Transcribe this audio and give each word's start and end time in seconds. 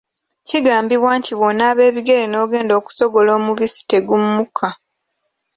Kigambibwa 0.47 1.11
nti 1.19 1.31
bw’onaaba 1.37 1.81
ebigere 1.89 2.23
ng’ogenda 2.29 2.73
okusogola 2.79 3.29
omubisi 3.39 3.81
tegummuka. 3.89 4.67